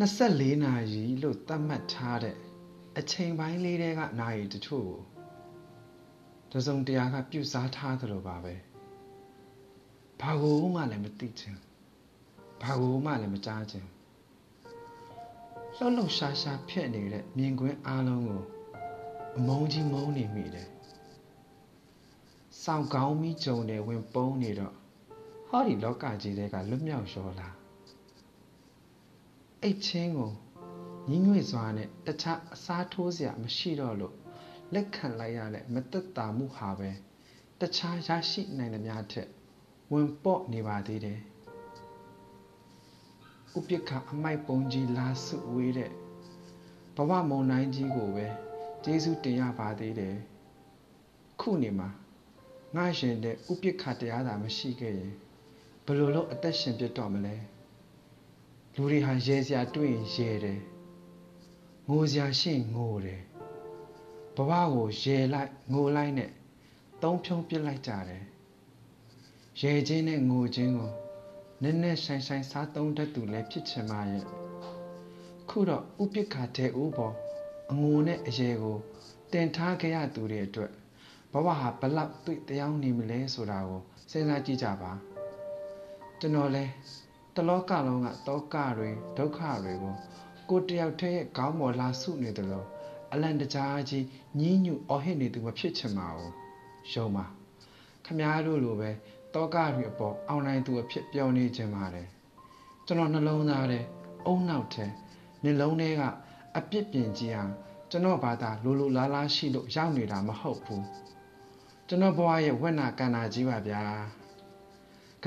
[0.00, 2.36] 24နာရီလို့သတ်မှတ်ထားတဲ့
[2.98, 5.00] အချိန်ပိုင်းလေးတဲကနာရီတချို့ကို
[6.52, 8.54] တစုံတရာကပြုစားထားသလိုပါပဲ
[10.20, 11.56] ဘာကိုမှလည်းမသိချင်
[12.62, 13.86] ဘာကိုမှလည်းမကြားချင်
[15.76, 18.42] လှုပ်လှုပ်ရှားရှားဖြစ်နေတဲ့မြင်ကွင်းအားလုံးကို
[19.36, 20.68] အမုန်းကြီးမုန်းနေမိတယ်
[22.62, 24.74] စောင့်ကောင်းပြီးကြုံတယ်ဝင်ပုံးနေတော့
[25.48, 27.63] ဟောဒီလောကကြီးတွေကလွတ်မြောက်ရောလား
[29.66, 30.32] အိတ်ချင်းကို
[31.08, 34.14] ညှိညွေ့စွာနဲ့တခြားအစားထိုးစရာမရှိတော့လို့
[34.74, 36.90] လက်ခံလိုက်ရတဲ့မသက်တာမှုဟာပဲ
[37.60, 39.28] တခြားရရှိနိုင်သမျှထက်
[39.92, 41.18] ဝင်ပေါ့နေပါသေးတယ်
[43.58, 45.90] ဥပိ္ပခအမိုက်ပုံကြီးလာစုဝေးတဲ့
[46.96, 48.26] ဘဝမုံတိုင်းကြီးကိုပဲ
[48.84, 50.16] ကျေးဇူးတင်ရပါသေးတယ်
[51.40, 51.88] ခုနေမှာ
[52.76, 55.12] ငါရှင်တဲ့ဥပိ္ပခတရားသာမရှိခဲ့ရင်
[55.84, 57.36] ဘယ်လိုလုပ်အသက်ရှင်ပြတ်တော့မလဲ
[58.76, 60.60] လူတွေဟာရဲစရာတွေ့ရင်ရဲတယ်
[61.88, 63.22] ငိုစရာရှိရင်ငိုတယ်
[64.36, 66.30] ဘဝကိုရဲလိုက်ငိုလိုက်နဲ့
[67.02, 68.22] သုံးဖြုံးပစ်လိုက်ကြတယ်
[69.60, 70.92] ရဲခြင်းနဲ့ငိုခြင်းကို
[71.62, 74.24] နည်းနည်းဆိုင်ဆိုင်စားသုံးတတ်သူလည်းဖြစ်ချင်ပါရဲ့
[75.48, 77.14] ခုတော့ဥပိ္ပခတဲ့ဥပေါ်
[77.70, 78.78] အငိုနဲ့အရေကို
[79.32, 80.72] တင်ထားခဲ့ရသူတွေအတွက်
[81.32, 84.92] ဘဝဟာဘလောက်တွေ့တရားနေမလဲဆိုတာကိုစဉ်းစားကြည့်ကြပါ
[86.20, 86.64] ကျွန်တော်လဲ
[87.36, 89.94] တလောကလုံးကတောကတွေဒုက္ခတွေကို
[90.48, 92.66] ကိုတယောက်တည်းရဲ့ခေါင်းပေါ်လာဆုနေတယ်လို့
[93.12, 94.04] အလန်တကြားကြီး
[94.40, 96.32] ညင်းညူအော်ဟစ်နေသူမဖြစ်ချင်ပါဘူး
[96.92, 97.24] ယုံပါ
[98.04, 98.90] ခမားတို့လိုပဲ
[99.34, 102.08] တောကတွေအပေါ်အောင်နိုင်သူအဖြစ်ပြောနေခြင်းပါတယ်
[102.86, 103.80] ကျွန်တော်နှလုံးသားထဲ
[104.26, 104.86] အုံနောက်ထဲ
[105.42, 106.02] နှလုံးထဲက
[106.56, 107.52] အပြစ်ပြင်ကြည့်အောင်
[107.90, 110.84] ကျွန်တော်ဘာသာလိုလိုလားလားရှိလို့ရောက်နေတာမဟုတ်ဘူး
[111.88, 113.82] ကျွန်တော်ဘဝရဲ့ဝက်နာကန္နာကြီးပါဗျာ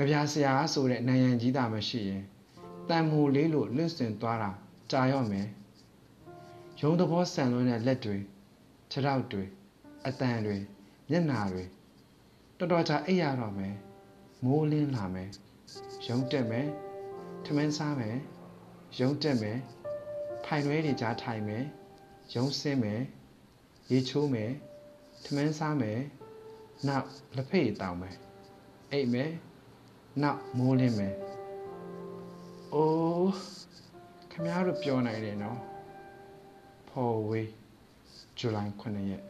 [0.00, 2.22] ြပြဆရာဆိုတဲ့နိုင်ရန်ကြီးတာမရှိရင်
[2.88, 4.50] တန်မိုလေးလို့လွင့်စင်သွားတာ
[4.90, 5.48] ကြာရော့မယ်
[6.80, 8.16] ရုံသဘောဆန်လွန်းတဲ့လက်တွေ
[8.90, 9.44] ခြေထောက်တွေ
[10.06, 10.56] အတန်တွေ
[11.10, 11.64] မျက်နာတွေ
[12.58, 13.74] တော်တော်ကြာအိပ်ရတော့မယ်
[14.44, 15.30] မိုးလင်းလာမယ်
[16.06, 16.66] ရုံတက်မယ်
[17.44, 18.16] ထမင်းစားမယ်
[19.00, 19.58] ရုံတက်မယ်
[20.44, 21.64] ဖိုင်ရွဲတွေကြားထိုင်မယ်
[22.34, 23.02] ရုံဆင်းမယ်
[23.90, 24.52] ရေချိုးမယ်
[25.24, 26.00] ထမင်းစားမယ်
[26.86, 27.06] နောက်
[27.36, 28.16] လက်ဖေးတောင်းမယ်
[28.92, 29.32] အိပ်မယ်
[30.22, 31.14] နောက်မိုးလင်းမယ်
[32.74, 33.34] အိုး
[34.30, 35.58] ခင်ဗျားတို့ပြောနိုင်တယ်နော်
[36.88, 37.50] ဖော်ဝေး
[38.38, 39.22] ဇူလိုင်9ရက်